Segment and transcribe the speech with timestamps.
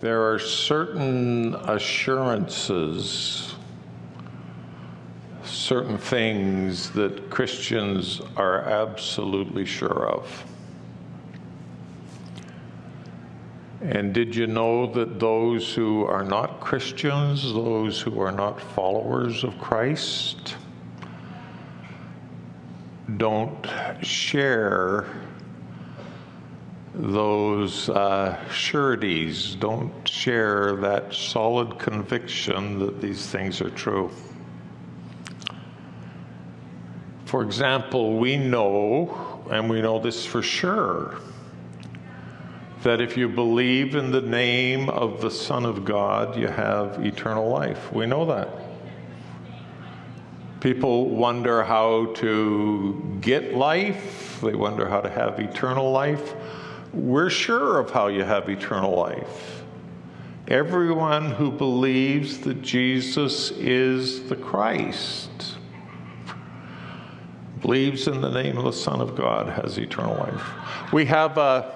[0.00, 3.54] there are certain assurances,
[5.44, 10.44] certain things that Christians are absolutely sure of.
[13.82, 19.44] And did you know that those who are not Christians, those who are not followers
[19.44, 20.56] of Christ,
[23.18, 23.66] don't
[24.02, 25.06] share
[26.94, 34.10] those uh, sureties, don't share that solid conviction that these things are true.
[37.26, 41.18] For example, we know, and we know this for sure,
[42.82, 47.48] that if you believe in the name of the Son of God, you have eternal
[47.48, 47.92] life.
[47.92, 48.48] We know that.
[50.60, 56.34] People wonder how to get life, they wonder how to have eternal life.
[56.92, 59.62] We're sure of how you have eternal life.
[60.48, 65.30] Everyone who believes that Jesus is the Christ,
[67.60, 70.92] believes in the name of the Son of God, has eternal life.
[70.92, 71.72] We have, a,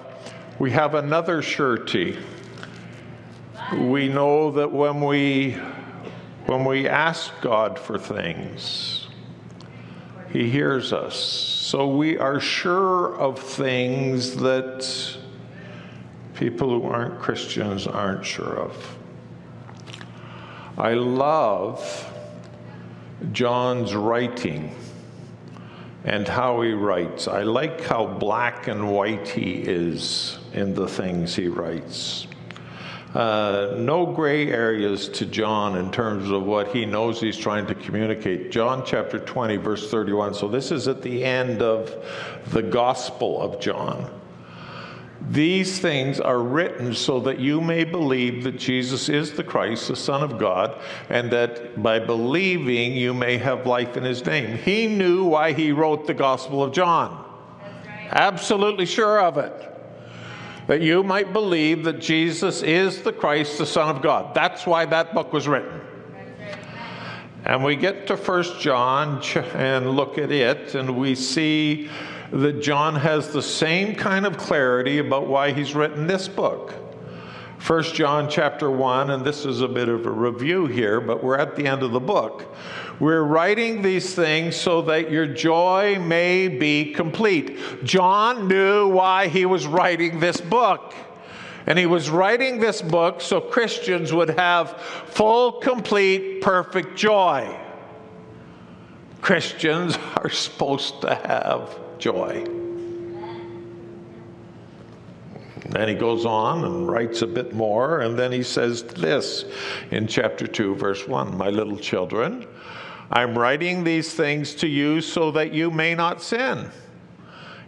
[0.59, 2.17] we have another surety.
[3.73, 5.53] We know that when we,
[6.45, 9.04] when we ask God for things,
[10.35, 11.15] He hears us.
[11.15, 15.17] So we are sure of things that
[16.33, 18.97] people who aren't Christians aren't sure of.
[20.77, 22.13] I love
[23.31, 24.75] John's writing
[26.03, 27.29] and how he writes.
[27.29, 32.27] I like how black and white he is in the things he writes.
[33.15, 37.73] Uh, no gray areas to John in terms of what he knows he's trying to
[37.73, 38.51] communicate.
[38.51, 40.33] John chapter 20, verse 31.
[40.33, 41.95] So this is at the end of
[42.51, 44.11] the Gospel of John.
[45.29, 49.95] These things are written so that you may believe that Jesus is the Christ, the
[49.95, 50.77] Son of God,
[51.09, 54.57] and that by believing you may have life in his name.
[54.57, 57.23] He knew why he wrote the Gospel of John.
[57.85, 58.09] Right.
[58.11, 59.74] Absolutely sure of it
[60.67, 64.33] that you might believe that Jesus is the Christ, the Son of God.
[64.33, 65.81] That's why that book was written.
[67.45, 69.21] And we get to First John
[69.53, 71.89] and look at it, and we see
[72.31, 76.73] that John has the same kind of clarity about why he's written this book.
[77.65, 81.39] First John chapter 1, and this is a bit of a review here, but we're
[81.39, 82.55] at the end of the book.
[82.99, 87.57] We're writing these things so that your joy may be complete.
[87.83, 90.93] John knew why he was writing this book.
[91.65, 97.59] And he was writing this book so Christians would have full, complete, perfect joy.
[99.23, 102.64] Christians are supposed to have joy.
[105.69, 109.45] Then he goes on and writes a bit more, and then he says this
[109.91, 112.45] in chapter 2, verse 1 My little children,
[113.11, 116.69] I'm writing these things to you so that you may not sin.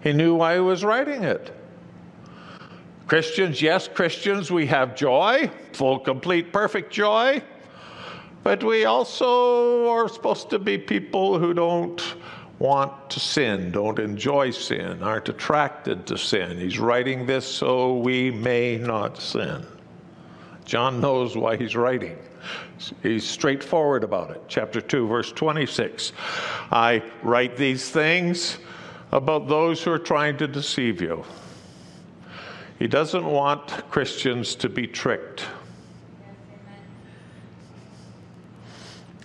[0.01, 1.53] He knew why he was writing it.
[3.07, 7.41] Christians, yes, Christians, we have joy, full, complete, perfect joy,
[8.43, 12.15] but we also are supposed to be people who don't
[12.59, 16.57] want to sin, don't enjoy sin, aren't attracted to sin.
[16.57, 19.65] He's writing this so we may not sin.
[20.65, 22.17] John knows why he's writing.
[23.03, 24.41] He's straightforward about it.
[24.47, 26.13] Chapter 2, verse 26.
[26.71, 28.57] I write these things
[29.11, 31.23] about those who are trying to deceive you.
[32.79, 35.45] He doesn't want Christians to be tricked.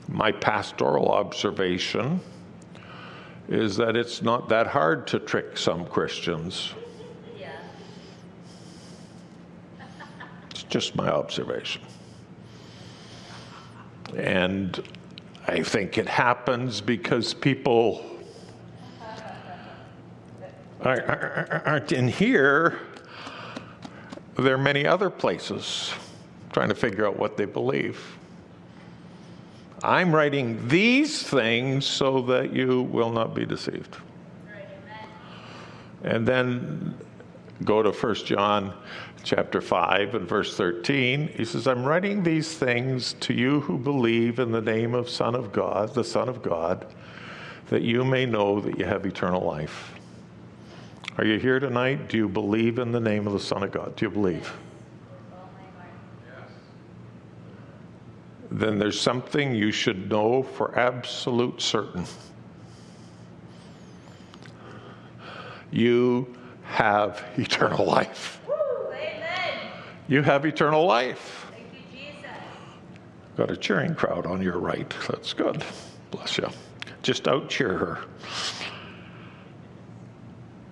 [0.08, 2.20] My pastoral observation
[3.52, 6.72] is that it's not that hard to trick some Christians.
[7.38, 7.50] Yeah.
[10.50, 11.82] it's just my observation.
[14.16, 14.82] And
[15.46, 18.02] I think it happens because people
[20.80, 22.78] aren't in here.
[24.36, 25.92] There are many other places
[26.54, 28.02] trying to figure out what they believe.
[29.82, 33.96] I'm writing these things so that you will not be deceived.
[36.04, 36.94] And then
[37.64, 38.72] go to 1 John
[39.24, 44.38] chapter 5 and verse 13, he says, I'm writing these things to you who believe
[44.38, 46.86] in the name of Son of God, the Son of God,
[47.68, 49.94] that you may know that you have eternal life.
[51.18, 52.08] Are you here tonight?
[52.08, 53.96] Do you believe in the name of the Son of God?
[53.96, 54.52] Do you believe?
[58.62, 62.04] Then there's something you should know for absolute certain.
[65.72, 66.32] You
[66.62, 68.40] have eternal life.
[70.06, 71.48] You have eternal life.
[71.50, 72.30] Thank you, Jesus.
[73.36, 74.94] Got a cheering crowd on your right.
[75.08, 75.64] That's good.
[76.12, 76.48] Bless you.
[77.02, 77.98] Just out cheer her.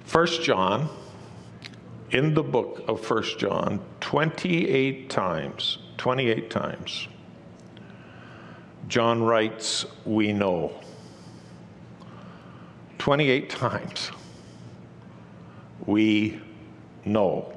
[0.05, 0.89] First John,
[2.13, 7.09] in the book of First John, 28 times, 28 times,
[8.91, 10.73] John writes, We know.
[12.99, 14.11] 28 times.
[15.87, 16.41] We
[17.05, 17.57] know.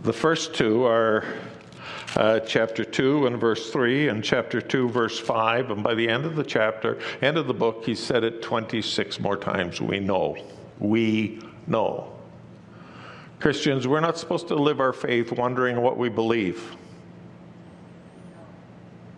[0.00, 1.26] The first two are
[2.16, 6.24] uh, chapter 2 and verse 3 and chapter 2 verse 5 and by the end
[6.24, 10.36] of the chapter end of the book he said it 26 more times we know
[10.78, 12.12] we know
[13.40, 16.76] christians we're not supposed to live our faith wondering what we believe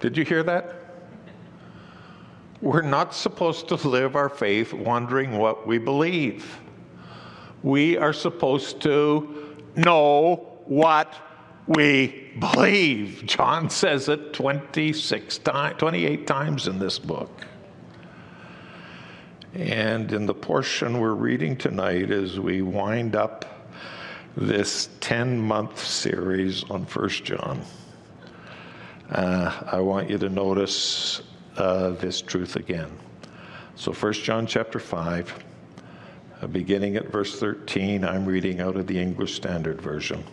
[0.06, 0.72] did you hear that
[2.60, 6.60] we're not supposed to live our faith wondering what we believe
[7.64, 11.12] we are supposed to know what
[11.66, 13.24] we believe.
[13.26, 17.44] John says it 26 times, 28 times in this book.
[19.54, 23.44] And in the portion we're reading tonight, as we wind up
[24.36, 27.60] this 10 month series on 1 John,
[29.10, 31.22] uh, I want you to notice
[31.56, 32.90] uh, this truth again.
[33.76, 35.44] So, 1 John chapter 5,
[36.40, 40.24] uh, beginning at verse 13, I'm reading out of the English Standard Version.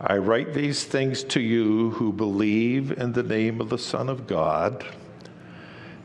[0.00, 4.26] I write these things to you who believe in the name of the Son of
[4.26, 4.84] God,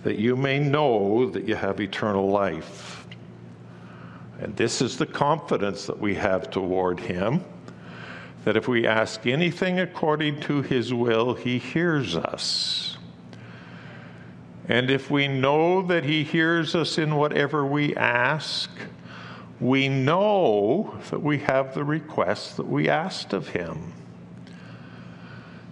[0.03, 3.07] that you may know that you have eternal life.
[4.39, 7.43] And this is the confidence that we have toward Him
[8.45, 12.97] that if we ask anything according to His will, He hears us.
[14.67, 18.69] And if we know that He hears us in whatever we ask,
[19.59, 23.93] we know that we have the request that we asked of him.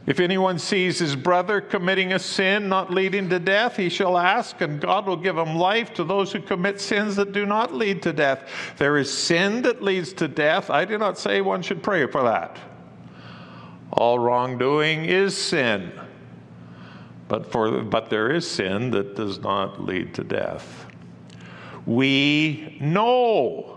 [0.07, 4.61] If anyone sees his brother committing a sin not leading to death, he shall ask,
[4.61, 8.01] and God will give him life to those who commit sins that do not lead
[8.03, 8.49] to death.
[8.77, 10.69] There is sin that leads to death.
[10.69, 12.57] I do not say one should pray for that.
[13.91, 15.91] All wrongdoing is sin.
[17.27, 20.85] But, for, but there is sin that does not lead to death.
[21.85, 23.76] We know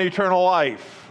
[0.00, 1.10] eternal life.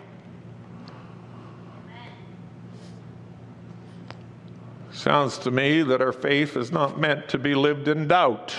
[4.92, 8.56] Sounds to me that our faith is not meant to be lived in doubt.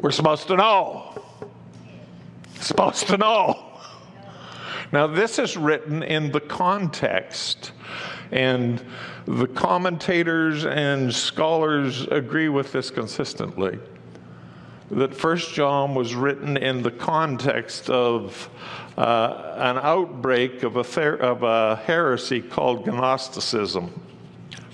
[0.00, 1.22] We're supposed to know.
[2.58, 3.66] Supposed to know.
[4.92, 7.72] Now, this is written in the context,
[8.32, 8.82] and
[9.26, 13.78] the commentators and scholars agree with this consistently
[14.90, 18.50] that First John was written in the context of
[18.98, 23.92] uh, an outbreak of a, ther- of a heresy called Gnosticism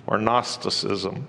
[0.07, 1.26] or Gnosticism.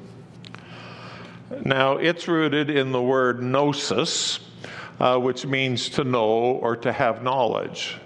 [1.66, 4.40] Now, it's rooted in the word gnosis,
[5.00, 7.98] uh, which means to know or to have knowledge.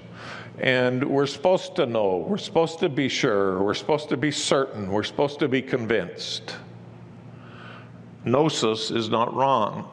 [0.59, 4.91] And we're supposed to know, we're supposed to be sure, we're supposed to be certain,
[4.91, 6.55] we're supposed to be convinced.
[8.25, 9.89] Gnosis is not wrong.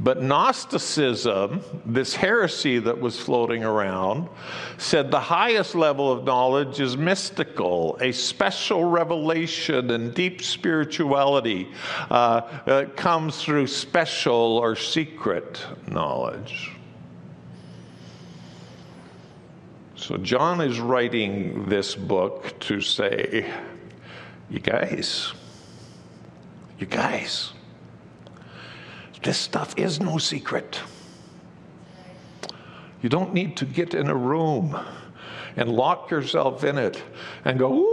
[0.00, 4.28] But Gnosticism, this heresy that was floating around,
[4.76, 11.68] said the highest level of knowledge is mystical, a special revelation and deep spirituality
[12.10, 16.70] uh, uh, comes through special or secret knowledge.
[19.96, 23.52] So, John is writing this book to say,
[24.48, 25.32] you guys,
[26.78, 27.52] you guys,
[29.22, 30.80] this stuff is no secret.
[33.02, 34.78] You don't need to get in a room
[35.56, 37.02] and lock yourself in it
[37.44, 37.84] and go,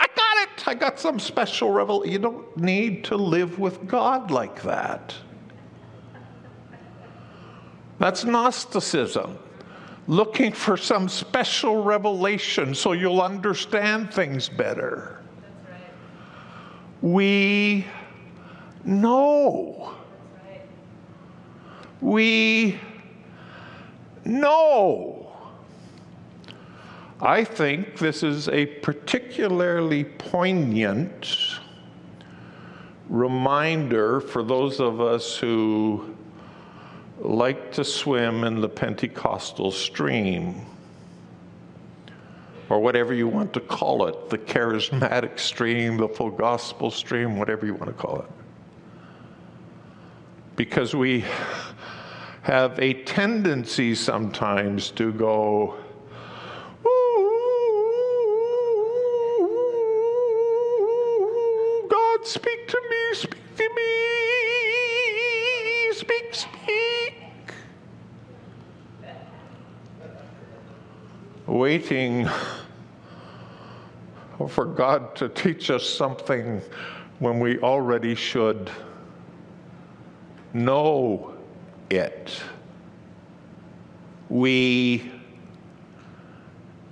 [0.00, 0.68] I got it.
[0.68, 2.12] I got some special revelation.
[2.12, 5.14] You don't need to live with God like that.
[7.98, 9.38] That's Gnosticism.
[10.08, 15.20] Looking for some special revelation so you'll understand things better
[17.06, 17.86] we
[18.84, 19.94] know.
[22.00, 22.80] we
[24.24, 25.32] know.
[27.20, 31.60] I think this is a particularly poignant
[33.08, 36.12] reminder for those of us who
[37.20, 40.66] like to swim in the Pentecostal stream,
[42.68, 47.66] or whatever you want to call it the charismatic stream, the full gospel stream, whatever
[47.66, 48.30] you want to call it.
[50.56, 51.24] Because we
[52.42, 55.76] have a tendency sometimes to go,
[71.46, 72.28] Waiting
[74.48, 76.60] for God to teach us something
[77.20, 78.70] when we already should
[80.52, 81.34] know
[81.90, 82.40] it.
[84.28, 85.12] We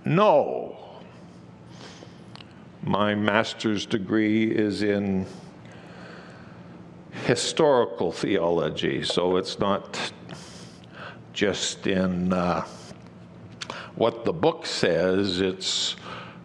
[0.04, 0.76] know.
[2.82, 5.26] My master's degree is in
[7.24, 10.12] historical theology, so it's not
[11.32, 12.64] just in uh,
[13.96, 15.92] what the book says, it's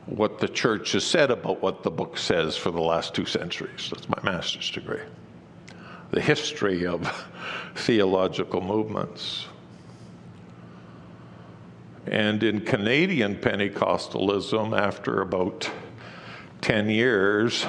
[0.06, 3.90] what the church has said about what the book says for the last two centuries.
[3.92, 5.02] That's my master's degree.
[6.12, 7.08] The history of
[7.76, 9.48] theological movements.
[12.08, 15.70] And in Canadian Pentecostalism, after about
[16.62, 17.66] 10 years,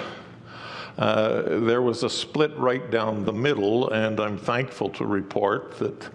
[0.99, 6.09] uh, there was a split right down the middle, and I'm thankful to report that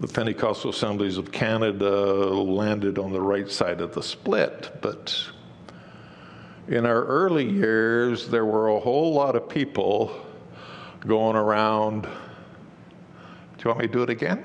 [0.00, 4.70] the Pentecostal Assemblies of Canada landed on the right side of the split.
[4.82, 5.16] But
[6.68, 10.14] in our early years, there were a whole lot of people
[11.00, 12.02] going around.
[12.02, 12.08] Do
[13.64, 14.44] you want me to do it again?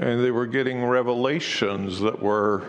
[0.00, 2.62] And were getting revelations that were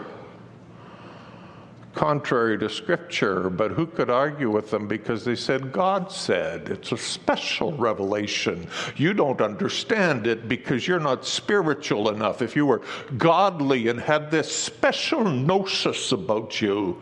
[1.93, 6.69] contrary to Scripture, but who could argue with them because they said, God said.
[6.69, 8.67] It's a special revelation.
[8.95, 12.41] You don't understand it because you're not spiritual enough.
[12.41, 12.81] If you were
[13.19, 16.99] godly and had this special gnosis about you,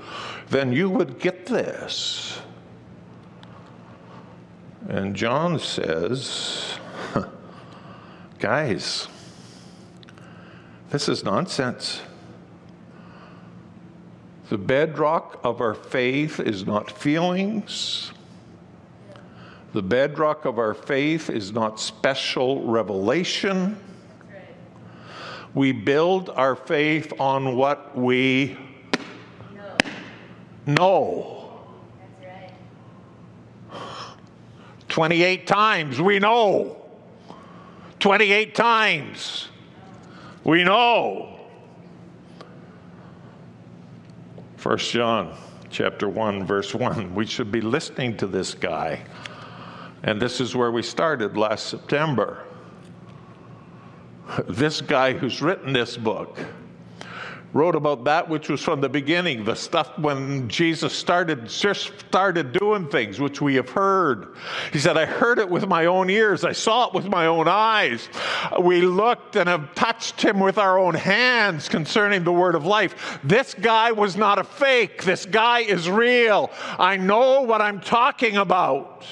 [0.50, 2.42] then you would get this.
[4.90, 6.78] And John says,
[8.40, 9.08] guys,
[10.90, 12.02] this is nonsense.
[14.50, 18.14] The bedrock of our faith is not feelings.
[19.74, 23.78] The bedrock of our faith is not special revelation.
[25.54, 28.58] We build our faith on what we
[29.46, 29.78] know.
[30.66, 31.62] know.
[32.24, 32.52] Right.
[34.88, 36.78] 28 times we know.
[38.00, 39.50] 28 times
[40.48, 41.38] we know.
[44.64, 45.38] 1 John
[45.70, 47.14] chapter 1 verse 1.
[47.14, 49.04] We should be listening to this guy.
[50.04, 52.44] And this is where we started last September.
[54.48, 56.40] This guy who's written this book
[57.58, 62.52] wrote about that which was from the beginning, the stuff when Jesus started just started
[62.52, 64.36] doing things, which we have heard.
[64.72, 67.48] He said, I heard it with my own ears, I saw it with my own
[67.48, 68.10] eyes.
[68.62, 73.20] We looked and have touched him with our own hands concerning the word of life.
[73.24, 76.52] This guy was not a fake, this guy is real.
[76.78, 79.04] I know what I'm talking about.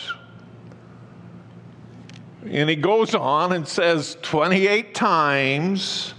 [2.48, 6.14] And he goes on and says 28 times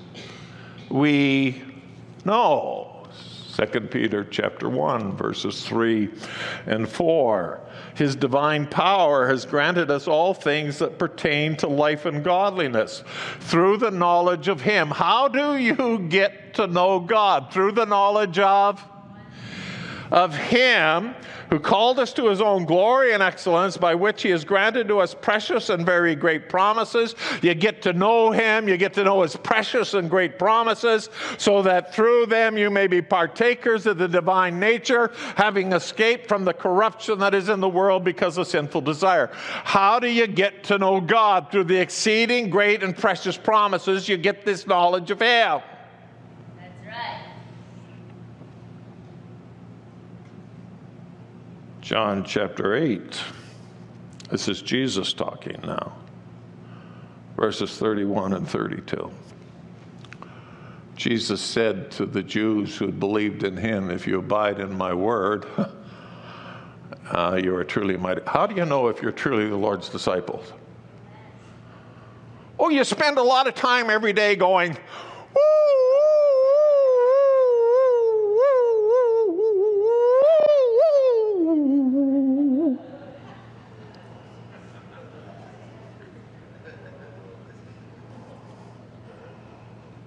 [0.91, 1.63] we
[2.27, 2.93] no.
[3.57, 6.11] 2 Peter chapter 1 verses 3
[6.67, 7.61] and 4.
[7.95, 13.03] His divine power has granted us all things that pertain to life and godliness
[13.41, 14.91] through the knowledge of him.
[14.91, 17.51] How do you get to know God?
[17.51, 18.85] Through the knowledge of
[20.11, 21.15] of him
[21.51, 24.99] who called us to his own glory and excellence, by which he has granted to
[24.99, 27.15] us precious and very great promises.
[27.43, 31.63] You get to know him, you get to know his precious and great promises, so
[31.63, 36.55] that through them you may be partakers of the divine nature, having escaped from the
[36.55, 39.31] corruption that is in the world because of sinful desire.
[39.33, 41.51] How do you get to know God?
[41.51, 45.61] Through the exceeding great and precious promises, you get this knowledge of him.
[51.87, 53.01] John chapter 8.
[54.29, 55.93] This is Jesus talking now.
[57.37, 59.09] Verses 31 and 32.
[60.97, 64.93] Jesus said to the Jews who had believed in him, If you abide in my
[64.95, 65.47] word,
[67.13, 68.17] uh, you are truly my.
[68.27, 70.53] How do you know if you're truly the Lord's disciples?
[72.59, 74.77] Oh, you spend a lot of time every day going,
[75.39, 75.96] Oh,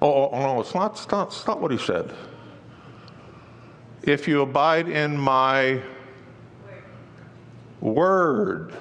[0.01, 2.13] oh, no, it's not, it's, not, it's not what he said.
[4.03, 5.81] If you abide in my
[7.81, 8.73] word,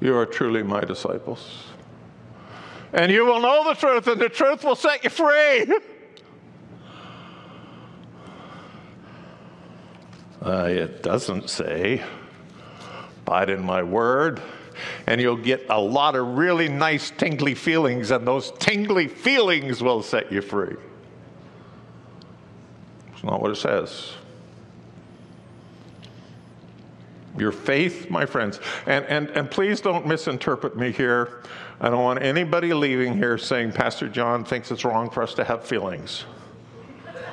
[0.00, 1.64] you are truly my disciples.
[2.92, 5.66] And you will know the truth, and the truth will set you free.
[10.42, 12.00] Uh, it doesn't say
[13.26, 14.40] abide in my word,
[15.08, 20.00] and you'll get a lot of really nice tingly feelings, and those tingly feelings will
[20.00, 20.76] set you free.
[23.12, 24.12] It's not what it says.
[27.36, 31.42] Your faith, my friends, and, and, and please don't misinterpret me here.
[31.80, 35.42] I don't want anybody leaving here saying Pastor John thinks it's wrong for us to
[35.42, 36.24] have feelings.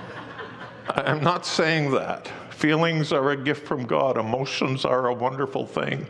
[0.90, 2.32] I'm not saying that.
[2.64, 6.08] Feelings are a gift from God, emotions are a wonderful thing.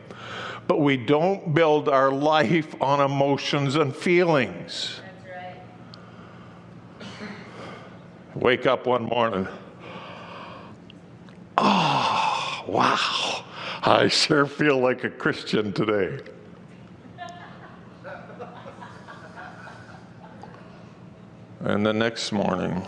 [0.67, 5.01] But we don't build our life on emotions and feelings.
[8.35, 9.47] Wake up one morning.
[11.57, 13.45] Oh, wow.
[13.81, 16.19] I sure feel like a Christian today.
[21.61, 22.85] And the next morning,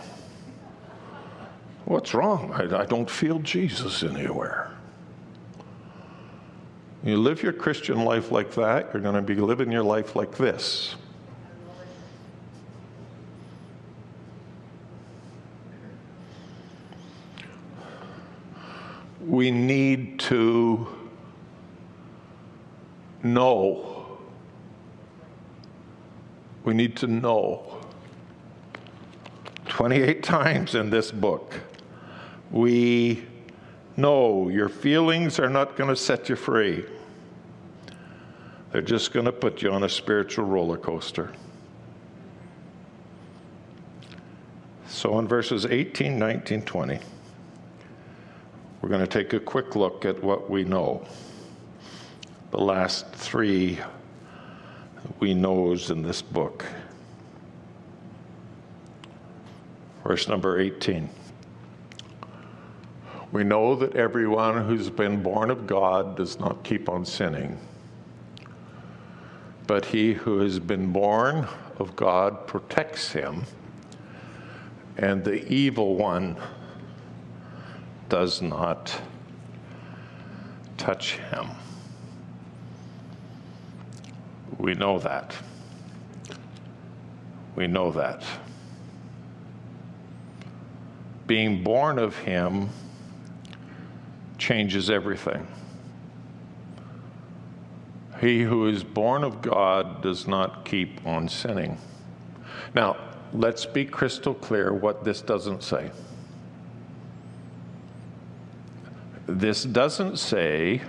[1.86, 2.52] What's wrong?
[2.52, 4.72] I, I don't feel Jesus anywhere.
[7.04, 10.36] You live your Christian life like that, you're going to be living your life like
[10.36, 10.96] this.
[19.20, 20.88] We need to
[23.22, 24.18] know.
[26.64, 27.80] We need to know.
[29.68, 31.54] 28 times in this book
[32.50, 33.24] we
[33.96, 36.84] know your feelings are not going to set you free.
[38.72, 41.32] They're just going to put you on a spiritual roller coaster.
[44.86, 46.98] So in verses 18, 19, 20,
[48.80, 51.06] we're going to take a quick look at what we know.
[52.50, 53.78] The last three
[55.20, 56.64] we knows in this book.
[60.04, 61.08] Verse number 18.
[63.36, 67.58] We know that everyone who's been born of God does not keep on sinning.
[69.66, 71.46] But he who has been born
[71.78, 73.42] of God protects him,
[74.96, 76.38] and the evil one
[78.08, 79.02] does not
[80.78, 81.48] touch him.
[84.56, 85.36] We know that.
[87.54, 88.24] We know that.
[91.26, 92.70] Being born of him
[94.38, 95.46] changes everything.
[98.20, 101.78] He who is born of God does not keep on sinning.
[102.74, 102.96] Now,
[103.32, 105.90] let's be crystal clear what this doesn't say.
[109.26, 110.82] This doesn't say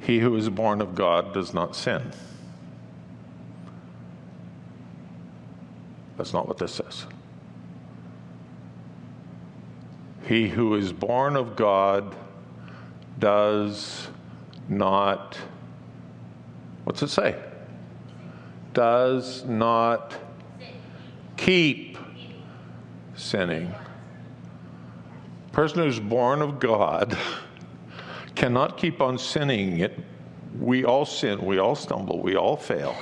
[0.00, 2.12] he who is born of God does not sin.
[6.16, 7.06] That's not what this says.
[10.32, 12.16] He who is born of God
[13.18, 14.08] does
[14.66, 15.36] not,
[16.84, 17.38] what's it say?
[18.72, 20.14] Does not
[21.36, 21.98] keep
[23.14, 23.74] sinning.
[25.52, 27.18] Person who's born of God
[28.34, 29.80] cannot keep on sinning.
[29.80, 30.00] It,
[30.58, 32.96] we all sin, we all stumble, we all fail.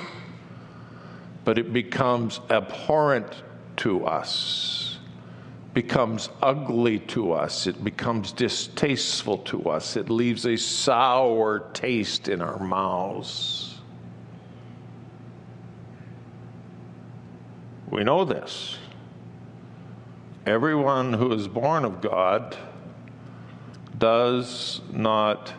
[1.45, 3.41] But it becomes abhorrent
[3.77, 4.80] to us
[5.73, 12.41] becomes ugly to us, it becomes distasteful to us, it leaves a sour taste in
[12.41, 13.79] our mouths.
[17.89, 18.77] We know this.
[20.45, 22.57] Everyone who is born of God
[23.97, 25.53] does not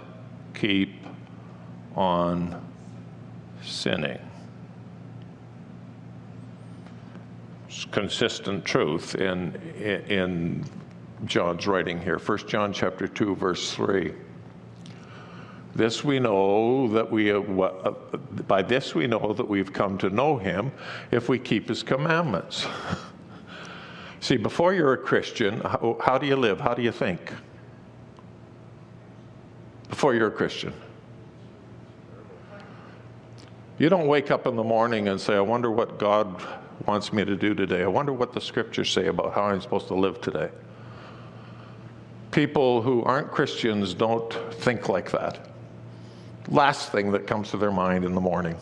[0.55, 0.93] keep
[1.95, 2.61] on
[3.63, 4.19] sinning.
[7.93, 9.55] Consistent truth in,
[10.09, 10.65] in
[11.27, 12.19] John's writing here.
[12.19, 14.13] 1 John chapter 2, verse 3.
[15.75, 17.91] This we know that we, uh, uh,
[18.47, 20.73] by this we know that we've come to know him
[21.11, 22.67] if we keep his commandments.
[24.21, 26.61] See, before you're a Christian, how, how do you live?
[26.61, 27.33] How do you think?
[29.89, 30.75] Before you're a Christian.
[33.79, 36.43] You don't wake up in the morning and say, I wonder what God
[36.87, 37.83] wants me to do today.
[37.83, 40.51] I wonder what the scriptures say about how I'm supposed to live today.
[42.31, 45.49] People who aren't Christians don't think like that.
[46.49, 48.57] Last thing that comes to their mind in the morning.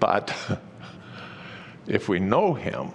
[0.00, 0.34] But
[1.86, 2.92] if we know Him,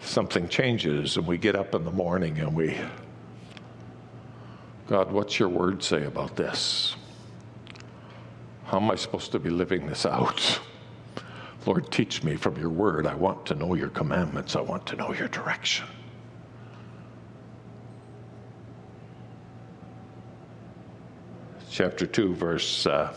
[0.00, 2.76] something changes and we get up in the morning and we,
[4.88, 6.96] God, what's your word say about this?
[8.70, 10.60] How am I supposed to be living this out?
[11.66, 13.04] Lord, teach me from your word.
[13.04, 14.54] I want to know your commandments.
[14.54, 15.86] I want to know your direction.
[21.68, 23.12] Chapter 2, verse uh,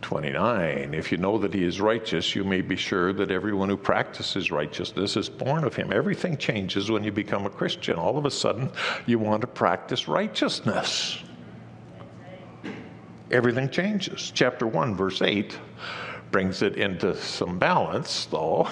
[0.00, 3.76] 29 If you know that he is righteous, you may be sure that everyone who
[3.76, 5.92] practices righteousness is born of him.
[5.92, 7.96] Everything changes when you become a Christian.
[7.96, 8.70] All of a sudden,
[9.04, 11.22] you want to practice righteousness.
[13.30, 14.32] Everything changes.
[14.34, 15.58] Chapter 1, verse 8
[16.30, 18.68] brings it into some balance, though.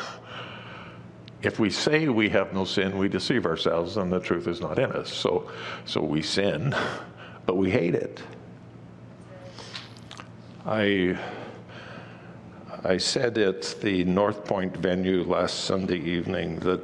[1.43, 4.79] If we say we have no sin, we deceive ourselves and the truth is not
[4.79, 5.13] in us.
[5.13, 5.51] So,
[5.85, 6.75] so we sin,
[7.45, 8.23] but we hate it.
[10.65, 11.17] I,
[12.83, 16.81] I said at the North Point venue last Sunday evening that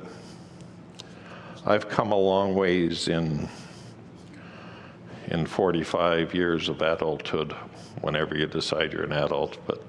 [1.65, 3.49] I've come a long ways in,
[5.29, 7.53] in 45 years of adulthood,
[8.01, 9.83] whenever you decide you're an adult, but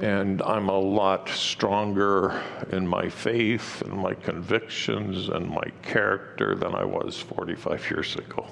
[0.00, 6.74] and I'm a lot stronger in my faith and my convictions and my character than
[6.74, 8.46] I was 45 years ago.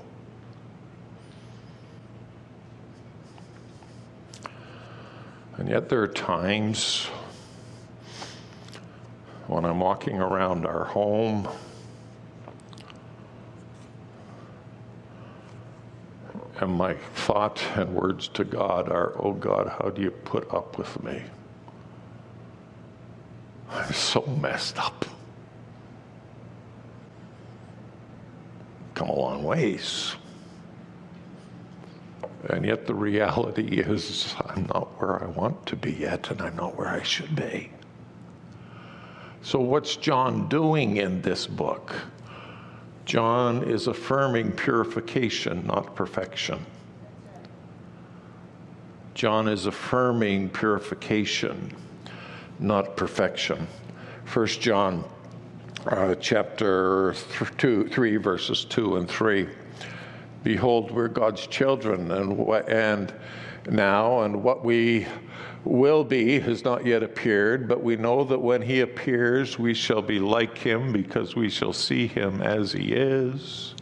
[5.59, 7.07] And yet, there are times
[9.47, 11.49] when I'm walking around our home.
[16.59, 20.79] And my thought and words to God are, Oh God, how do you put up
[20.79, 21.23] with me?
[23.71, 25.05] I'm so messed up.
[28.95, 30.15] Come a long ways.
[32.49, 36.57] And yet the reality is, I'm not where I want to be yet, and I'm
[36.57, 37.71] not where I should be.
[39.43, 41.95] So, what's John doing in this book?
[43.07, 46.67] John is affirming purification, not perfection.
[49.15, 51.73] John is affirming purification,
[52.59, 53.69] not perfection.
[54.25, 55.05] First John
[55.87, 59.49] uh, chapter th- two, 3, verses 2 and 3.
[60.43, 63.15] Behold, we're God's children, and, and
[63.71, 65.07] now, and what we
[65.65, 70.03] will be has not yet appeared, but we know that when he appears, we shall
[70.03, 73.75] be like him because we shall see him as he is.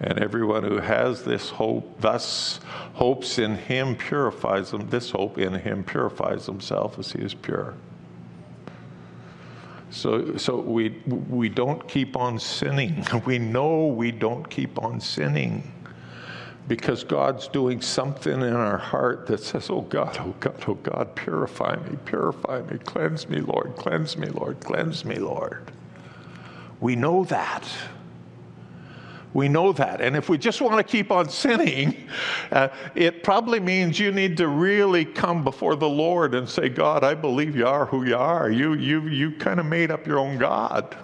[0.00, 2.60] And everyone who has this hope, thus
[2.94, 4.88] hopes in him, purifies them.
[4.90, 7.74] This hope in him purifies himself as he is pure.
[9.90, 13.06] So, so we, we don't keep on sinning.
[13.24, 15.73] We know we don't keep on sinning
[16.66, 21.14] because God's doing something in our heart that says, Oh God, oh God, oh God,
[21.14, 25.70] purify me, purify me, cleanse me, Lord, cleanse me, Lord, cleanse me, Lord.
[26.80, 27.68] We know that.
[29.34, 30.00] We know that.
[30.00, 32.08] And if we just want to keep on sinning,
[32.52, 37.02] uh, it probably means you need to really come before the Lord and say, God,
[37.02, 38.50] I believe you are who you are.
[38.50, 40.96] You, you, you kind of made up your own God.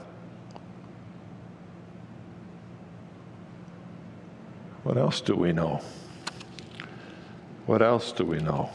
[4.91, 5.81] What else do we know?
[7.67, 8.71] What else do we know?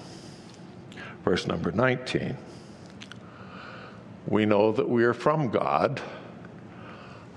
[1.26, 2.38] Verse number 19.
[4.26, 6.02] We know that we are from God,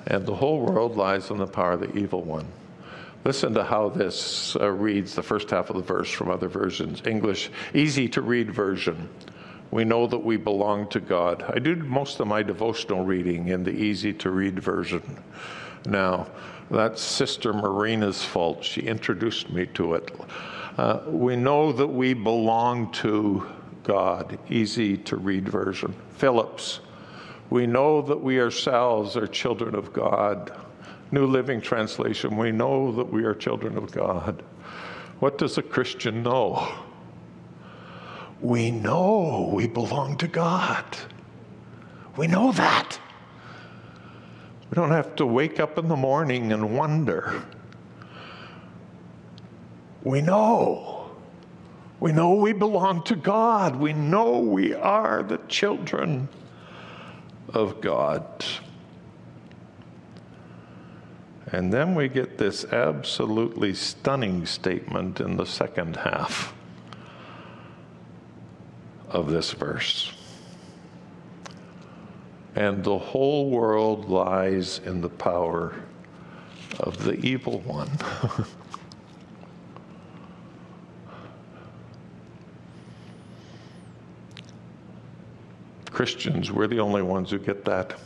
[0.07, 2.47] and the whole world lies in the power of the evil one.
[3.25, 7.03] Listen to how this uh, reads the first half of the verse from other versions.
[7.05, 9.09] English, easy to read version.
[9.73, 11.43] We know that we belong to God.
[11.53, 15.21] I do most of my devotional reading in the easy to read version.
[15.85, 16.29] Now,
[16.71, 18.63] that's Sister Marina's fault.
[18.63, 20.11] She introduced me to it.
[20.77, 23.47] Uh, we know that we belong to
[23.83, 24.39] God.
[24.51, 25.95] Easy to read version.
[26.17, 26.81] Phillips.
[27.51, 30.53] We know that we ourselves are children of God.
[31.11, 32.37] New Living Translation.
[32.37, 34.43] We know that we are children of God.
[35.21, 36.71] What does a Christian know?
[38.41, 40.85] We know we belong to God.
[42.17, 42.99] We know that.
[44.75, 47.43] Don't have to wake up in the morning and wonder.
[50.05, 51.11] We know.
[52.01, 53.77] We know we belong to God.
[53.77, 56.29] We know we are the children
[57.53, 58.45] of God.
[61.51, 66.55] And then we get this absolutely stunning statement in the second half
[69.09, 70.13] of this verse.
[72.59, 75.77] And the whole world lies in the power
[76.81, 77.89] of the evil one.
[85.93, 87.97] Christians, we're the only ones who get that.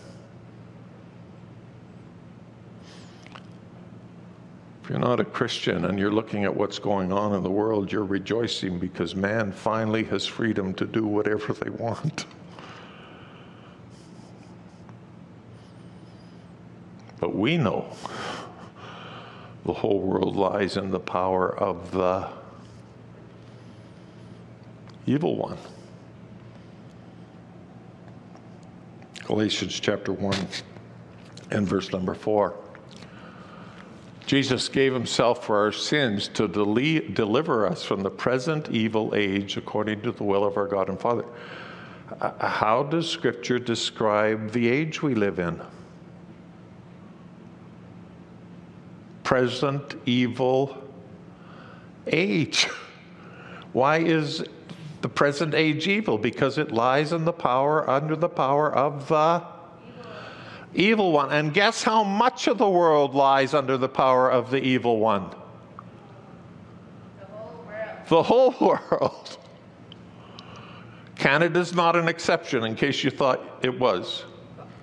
[4.84, 7.90] If you're not a Christian and you're looking at what's going on in the world,
[7.90, 12.26] you're rejoicing because man finally has freedom to do whatever they want.
[17.22, 17.86] But we know
[19.64, 22.28] the whole world lies in the power of the
[25.06, 25.56] evil one.
[29.24, 30.34] Galatians chapter 1
[31.52, 32.56] and verse number 4.
[34.26, 39.56] Jesus gave himself for our sins to dele- deliver us from the present evil age
[39.56, 41.26] according to the will of our God and Father.
[42.20, 45.62] Uh, how does Scripture describe the age we live in?
[49.32, 50.76] Present evil
[52.06, 52.68] age.
[53.72, 54.44] Why is
[55.00, 56.18] the present age evil?
[56.18, 59.42] Because it lies in the power, under the power of the
[60.74, 61.32] evil one.
[61.32, 65.30] And guess how much of the world lies under the power of the evil one?
[67.18, 67.88] The whole world.
[68.08, 69.38] The whole world.
[71.16, 74.26] Canada's not an exception, in case you thought it was.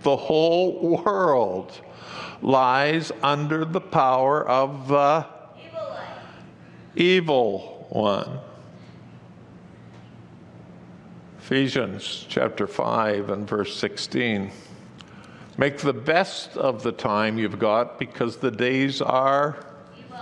[0.03, 1.79] The whole world
[2.41, 5.25] lies under the power of the
[6.95, 8.39] Evil one.
[11.37, 14.51] Ephesians chapter 5 and verse 16.
[15.57, 19.65] Make the best of the time you've got because the days are
[19.97, 20.19] Evil.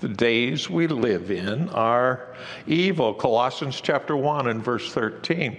[0.00, 2.34] the days we live in are
[2.66, 3.14] evil.
[3.14, 5.56] Colossians chapter 1 and verse 13.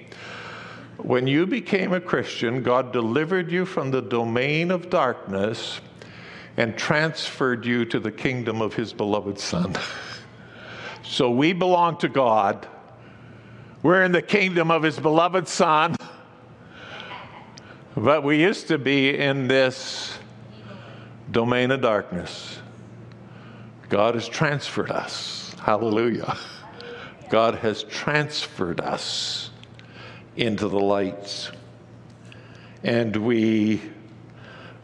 [0.97, 5.81] When you became a Christian, God delivered you from the domain of darkness
[6.58, 9.75] and transferred you to the kingdom of his beloved Son.
[11.03, 12.67] so we belong to God.
[13.84, 15.95] We're in the kingdom of his beloved Son.
[17.95, 20.17] But we used to be in this
[21.31, 22.60] domain of darkness.
[23.89, 25.55] God has transferred us.
[25.62, 26.38] Hallelujah.
[27.29, 29.51] God has transferred us
[30.36, 31.52] into the lights.
[32.84, 33.82] And we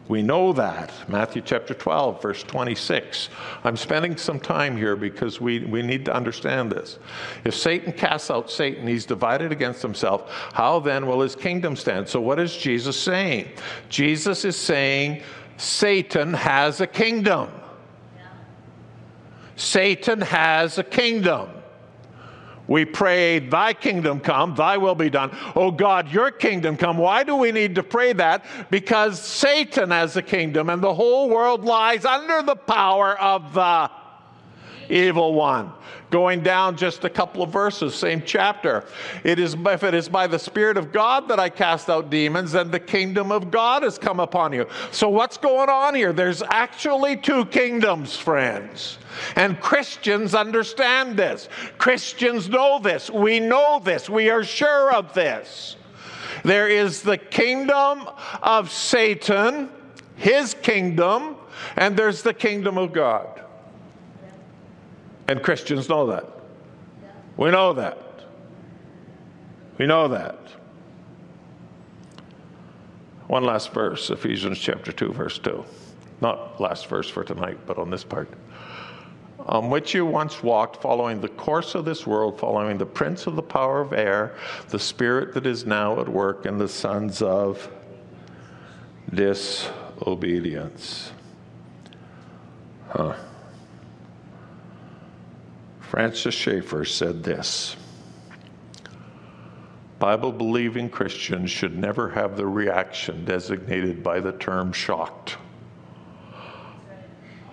[0.08, 0.92] we know that.
[1.08, 3.28] Matthew chapter 12, verse 26.
[3.64, 6.98] I'm spending some time here because we, we need to understand this.
[7.44, 10.30] If Satan casts out Satan, he's divided against himself.
[10.52, 12.08] How then will his kingdom stand?
[12.08, 13.48] So, what is Jesus saying?
[13.88, 15.22] Jesus is saying
[15.56, 17.48] Satan has a kingdom.
[19.56, 21.48] Satan has a kingdom.
[22.72, 25.36] We pray, Thy kingdom come, Thy will be done.
[25.54, 26.96] Oh God, Your kingdom come.
[26.96, 28.46] Why do we need to pray that?
[28.70, 33.90] Because Satan has a kingdom and the whole world lies under the power of the
[34.88, 35.72] evil one.
[36.10, 38.84] Going down just a couple of verses, same chapter.
[39.24, 42.52] It is if it is by the Spirit of God that I cast out demons,
[42.52, 44.66] then the kingdom of God has come upon you.
[44.90, 46.12] So what's going on here?
[46.12, 48.98] There's actually two kingdoms, friends.
[49.36, 51.48] And Christians understand this.
[51.78, 53.08] Christians know this.
[53.08, 54.10] We know this.
[54.10, 55.76] We are sure of this.
[56.44, 58.08] There is the kingdom
[58.42, 59.70] of Satan,
[60.16, 61.36] his kingdom,
[61.76, 63.42] and there's the kingdom of God.
[65.32, 66.26] And Christians know that.
[67.38, 68.26] We know that.
[69.78, 70.38] We know that.
[73.28, 75.64] One last verse, Ephesians chapter 2, verse 2.
[76.20, 78.28] Not last verse for tonight, but on this part.
[79.46, 83.34] On which you once walked, following the course of this world, following the prince of
[83.34, 84.36] the power of air,
[84.68, 87.70] the spirit that is now at work in the sons of
[89.14, 91.10] disobedience.
[92.90, 93.14] Huh.
[95.92, 97.76] Francis Schaeffer said this
[99.98, 105.36] Bible believing Christians should never have the reaction designated by the term shocked.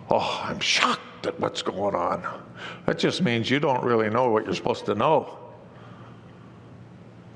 [0.09, 2.23] Oh, I'm shocked at what's going on.
[2.85, 5.37] That just means you don't really know what you're supposed to know.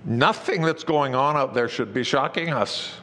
[0.06, 2.94] Nothing that's going on out there should be shocking us.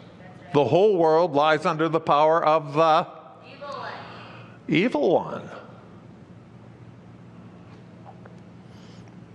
[0.54, 3.06] The whole world lies under the power of the
[3.46, 3.92] Evil one.
[4.68, 5.59] evil one.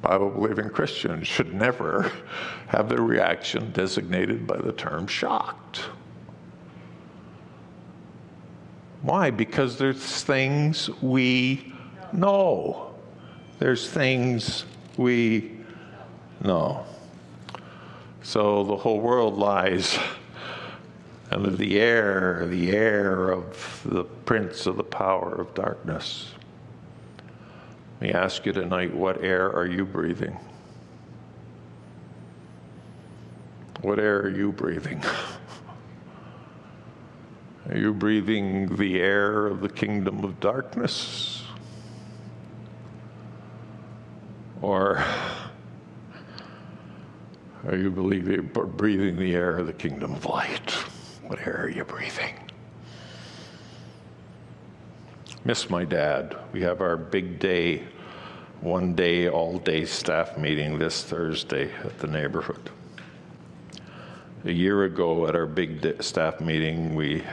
[0.06, 2.12] Bible believing Christians should never
[2.68, 5.82] have their reaction designated by the term shocked.
[9.02, 9.32] Why?
[9.32, 11.74] Because there's things we
[12.14, 12.94] know.
[13.58, 14.66] There's things
[14.96, 15.58] we
[16.44, 16.86] know.
[18.22, 19.98] So the whole world lies
[21.32, 26.35] under the air, the air of the prince of the power of darkness.
[27.96, 30.38] Let me ask you tonight what air are you breathing?
[33.82, 35.02] What air are you breathing?
[37.68, 41.44] Are you breathing the air of the kingdom of darkness?
[44.62, 45.04] Or
[47.66, 50.72] are you breathing the air of the kingdom of light?
[51.24, 52.45] What air are you breathing?
[55.48, 56.36] Miss my dad.
[56.54, 57.84] We have our big day,
[58.62, 62.72] one day, all day staff meeting this Thursday at the neighborhood.
[64.46, 67.24] A year ago, at our big day, staff meeting, we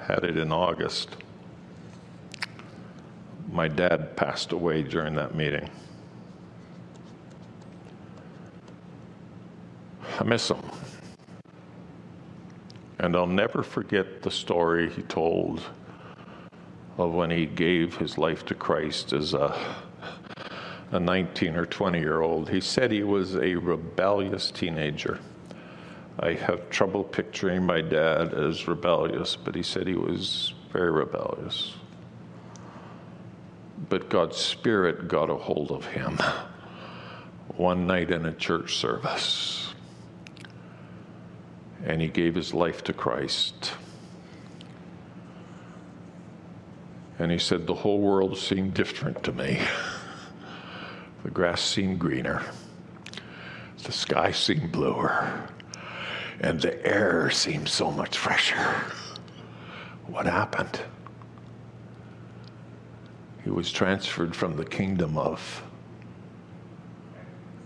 [0.00, 1.10] had it in August.
[3.52, 5.70] My dad passed away during that meeting.
[10.18, 10.58] I miss him.
[12.98, 15.62] And I'll never forget the story he told
[17.00, 19.58] of when he gave his life to Christ as a,
[20.92, 22.50] a 19 or 20 year old.
[22.50, 25.18] He said he was a rebellious teenager.
[26.18, 31.74] I have trouble picturing my dad as rebellious, but he said he was very rebellious.
[33.88, 36.18] But God's Spirit got a hold of him
[37.56, 39.72] one night in a church service,
[41.84, 43.72] and he gave his life to Christ.
[47.20, 49.60] And he said, The whole world seemed different to me.
[51.22, 52.42] The grass seemed greener,
[53.84, 55.46] the sky seemed bluer
[56.40, 58.74] and the air seemed so much fresher.
[60.06, 60.80] What happened?
[63.44, 65.62] He was transferred from the kingdom of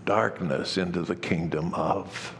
[0.05, 2.35] darkness into the kingdom of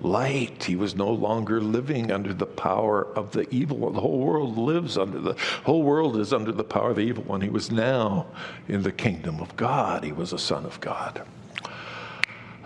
[0.00, 0.64] light.
[0.64, 3.94] He was no longer living under the power of the evil one.
[3.94, 5.34] The whole world lives under the
[5.64, 7.40] whole world is under the power of the evil one.
[7.40, 8.26] He was now
[8.68, 10.04] in the kingdom of God.
[10.04, 11.22] He was a son of God.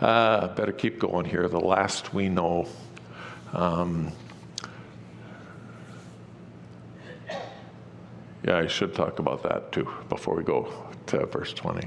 [0.00, 1.48] Uh, better keep going here.
[1.48, 2.66] The last we know
[3.52, 4.12] um,
[8.44, 10.72] yeah, I should talk about that too before we go
[11.06, 11.86] to verse 20.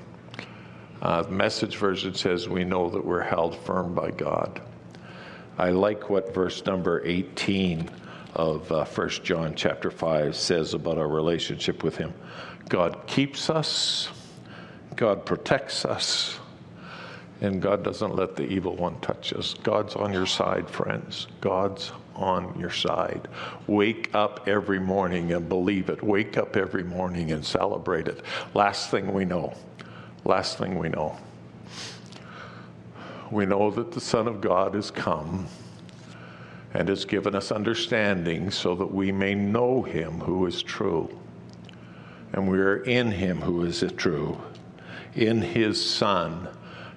[1.01, 4.61] Uh, message version says, We know that we're held firm by God.
[5.57, 7.89] I like what verse number 18
[8.35, 12.13] of uh, 1 John chapter 5 says about our relationship with Him.
[12.67, 14.09] God keeps us,
[14.95, 16.39] God protects us,
[17.39, 19.53] and God doesn't let the evil one touch us.
[19.63, 21.27] God's on your side, friends.
[21.41, 23.27] God's on your side.
[23.67, 26.01] Wake up every morning and believe it.
[26.01, 28.21] Wake up every morning and celebrate it.
[28.53, 29.53] Last thing we know.
[30.23, 31.17] Last thing we know.
[33.35, 35.47] We know that the Son of God has come
[36.73, 41.09] and has given us understanding so that we may know him who is true.
[42.31, 44.37] And we are in him who is true,
[45.15, 46.47] in his Son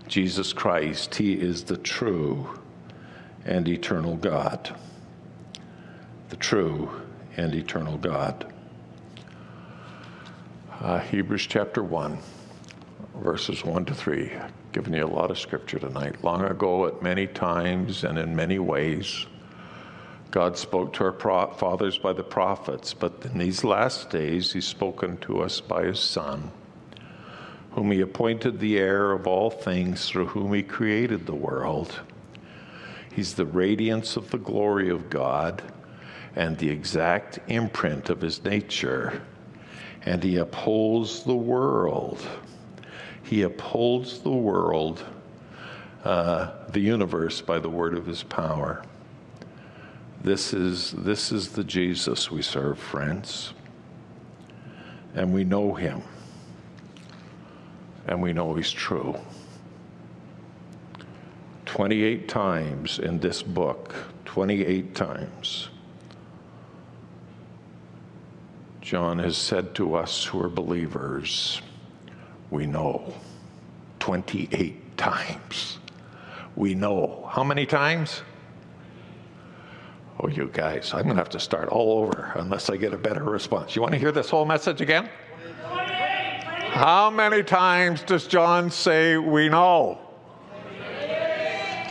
[0.06, 1.16] Jesus Christ.
[1.16, 2.60] He is the true
[3.44, 4.76] and eternal God.
[6.28, 6.88] The true
[7.36, 8.52] and eternal God.
[10.80, 12.16] Uh, Hebrews chapter 1,
[13.20, 14.32] verses 1 to 3.
[14.72, 16.22] Giving you a lot of scripture tonight.
[16.24, 19.26] Long ago, at many times and in many ways,
[20.30, 24.66] God spoke to our pro- fathers by the prophets, but in these last days, He's
[24.66, 26.50] spoken to us by His Son
[27.78, 32.00] whom he appointed the heir of all things, through whom he created the world.
[33.14, 35.62] He's the radiance of the glory of God
[36.34, 39.22] and the exact imprint of his nature,
[40.02, 42.20] and he upholds the world.
[43.28, 45.04] He upholds the world,
[46.02, 48.82] uh, the universe, by the word of his power.
[50.22, 53.52] This is, this is the Jesus we serve, friends.
[55.14, 56.02] And we know him
[58.06, 59.14] and we know he's true.
[61.66, 65.68] 28 times in this book, 28 times,
[68.80, 71.60] John has said to us who are believers,
[72.50, 73.12] we know.
[74.00, 75.78] 28 times.
[76.56, 77.28] We know.
[77.30, 78.22] How many times?
[80.20, 82.98] Oh, you guys, I'm going to have to start all over unless I get a
[82.98, 83.76] better response.
[83.76, 85.08] You want to hear this whole message again?
[86.70, 89.98] How many times does John say we know?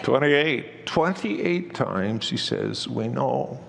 [0.03, 0.85] 28.
[0.85, 3.59] 28 times he says we know.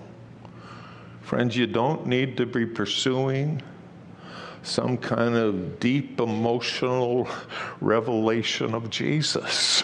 [1.21, 3.61] Friends, you don't need to be pursuing
[4.63, 7.27] some kind of deep emotional
[7.81, 9.83] revelation of Jesus.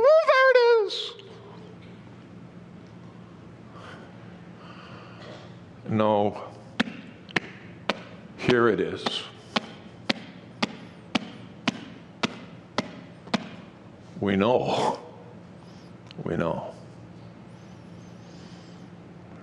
[0.00, 1.12] There it is.
[5.88, 6.42] No,
[8.36, 9.04] here it is.
[14.20, 14.98] We know.
[16.24, 16.74] We know.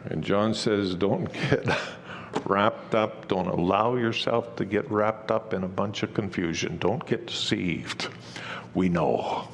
[0.05, 1.67] And John says, don't get
[2.45, 6.77] wrapped up, don't allow yourself to get wrapped up in a bunch of confusion.
[6.77, 8.07] Don't get deceived.
[8.73, 9.49] We know.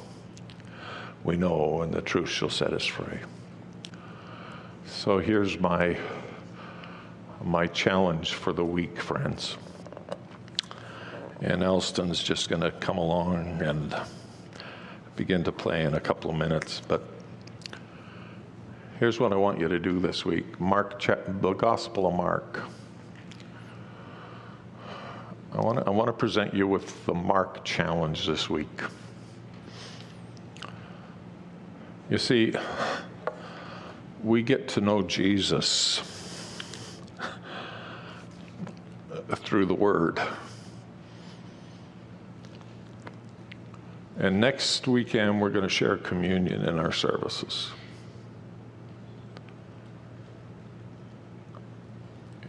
[1.24, 3.18] We know, and the truth shall set us free.
[4.86, 5.98] So here's my
[7.42, 9.56] my challenge for the week, friends.
[11.40, 13.96] And Elston's just going to come along and
[15.16, 16.80] begin to play in a couple of minutes.
[16.86, 17.02] But
[19.04, 22.62] here's what I want you to do this week Mark, the Gospel of Mark.
[25.52, 28.80] I want to, I want to present you with the Mark challenge this week.
[32.08, 32.54] You see,
[34.22, 35.98] we get to know Jesus
[39.34, 40.18] through the Word.
[44.18, 47.70] And next weekend, we're going to share communion in our services.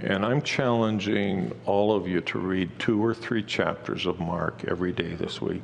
[0.05, 4.91] And I'm challenging all of you to read two or three chapters of Mark every
[4.91, 5.63] day this week.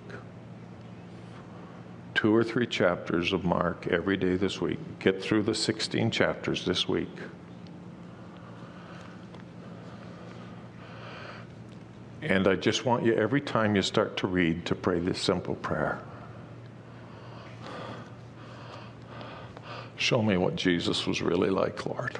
[2.15, 4.79] Two or three chapters of Mark every day this week.
[4.97, 7.15] Get through the 16 chapters this week.
[12.23, 15.55] And I just want you, every time you start to read, to pray this simple
[15.55, 16.01] prayer
[19.97, 22.17] Show me what Jesus was really like, Lord.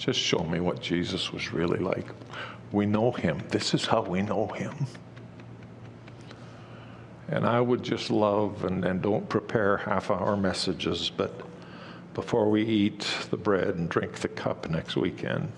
[0.00, 2.06] Just show me what Jesus was really like.
[2.72, 3.42] We know him.
[3.50, 4.86] This is how we know him.
[7.28, 11.42] And I would just love, and, and don't prepare half hour messages, but
[12.14, 15.52] before we eat the bread and drink the cup next weekend,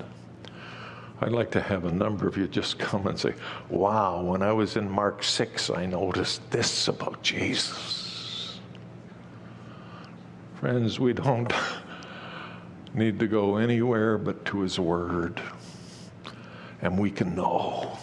[1.21, 3.35] I'd like to have a number of you just come and say,
[3.71, 8.59] Wow, when I was in Mark 6, I noticed this about Jesus.
[10.59, 11.53] Friends, we don't
[12.95, 15.41] need to go anywhere but to His Word.
[16.81, 17.99] And we can know.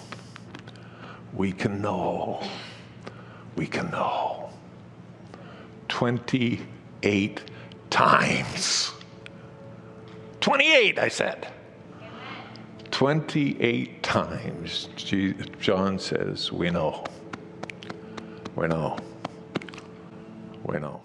[1.33, 2.41] We can know.
[3.55, 4.49] We can know.
[5.89, 7.41] 28
[7.89, 8.91] times.
[10.39, 11.47] 28, I said.
[12.91, 14.89] 28 times,
[15.59, 17.03] John says, We know.
[18.55, 18.97] We know.
[20.63, 21.01] We know.